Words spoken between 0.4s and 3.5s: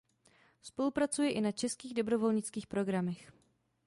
Spolupracuje i na českých dobrovolnických programech.